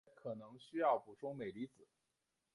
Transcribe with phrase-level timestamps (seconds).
[0.07, 1.87] 也可能需要补充镁离子。